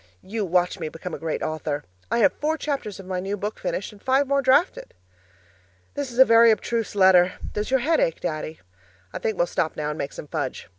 You 0.23 0.45
watch 0.45 0.79
me 0.79 0.89
become 0.89 1.13
a 1.13 1.19
great 1.19 1.43
author! 1.43 1.83
I 2.09 2.17
have 2.25 2.33
four 2.33 2.57
chapters 2.57 2.99
of 2.99 3.05
my 3.05 3.19
new 3.19 3.37
book 3.37 3.59
finished 3.59 3.91
and 3.91 4.01
five 4.01 4.25
more 4.27 4.41
drafted. 4.41 4.95
This 5.93 6.11
is 6.11 6.17
a 6.17 6.25
very 6.25 6.49
abstruse 6.49 6.95
letter 6.95 7.33
does 7.53 7.69
your 7.69 7.81
head 7.81 7.99
ache, 7.99 8.19
Daddy? 8.19 8.59
I 9.13 9.19
think 9.19 9.37
we'll 9.37 9.45
stop 9.45 9.77
now 9.77 9.89
and 9.89 9.99
make 9.99 10.13
some 10.13 10.25
fudge. 10.25 10.67